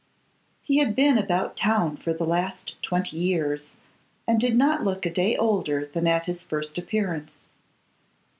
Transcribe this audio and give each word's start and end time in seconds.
He 0.63 0.77
had 0.79 0.95
been 0.95 1.19
about 1.19 1.55
town 1.55 1.95
for 1.95 2.11
the 2.11 2.25
last 2.25 2.73
twenty 2.81 3.17
years, 3.17 3.75
and 4.27 4.41
did 4.41 4.55
not 4.55 4.83
look 4.83 5.05
a 5.05 5.11
day 5.13 5.37
older 5.37 5.85
than 5.85 6.07
at 6.07 6.25
his 6.25 6.43
first 6.43 6.79
appearance. 6.79 7.33